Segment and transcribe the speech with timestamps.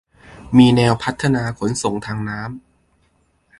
[0.57, 2.61] มีแนวพัฒนาขนส่งทางน้ำ